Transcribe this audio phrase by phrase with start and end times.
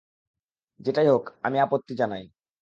[0.79, 2.23] যেটাই হোক, আমি আপত্তি জানাই!